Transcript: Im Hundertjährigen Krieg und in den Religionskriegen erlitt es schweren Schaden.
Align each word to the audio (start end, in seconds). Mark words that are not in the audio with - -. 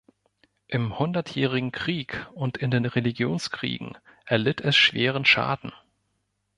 Im 0.65 0.97
Hundertjährigen 0.97 1.71
Krieg 1.71 2.27
und 2.33 2.57
in 2.57 2.71
den 2.71 2.85
Religionskriegen 2.85 3.95
erlitt 4.25 4.59
es 4.59 4.75
schweren 4.75 5.25
Schaden. 5.25 5.73